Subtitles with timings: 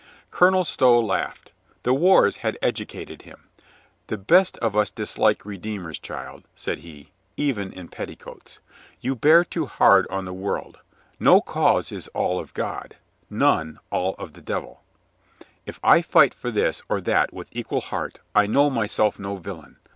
[0.31, 1.51] Colonel Stow laughed.
[1.83, 4.03] The wars had educated 32 COLONEL GREATHEART him.
[4.07, 8.57] "The best of us dislike redeemers, child," said he, "even in petticoats.
[8.99, 10.79] You bear too hard on the world.
[11.19, 12.95] No cause is all of God,
[13.29, 14.81] none all of the devil.
[15.67, 19.77] If I fight for this or that with equal heart, I know myself no villain.